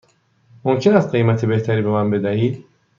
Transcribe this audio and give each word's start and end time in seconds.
ممکن 0.63 0.95
است 0.95 1.09
قیمت 1.09 1.45
بهتری 1.45 1.81
به 1.81 1.89
من 1.89 2.09
بدهید؟ 2.09 2.65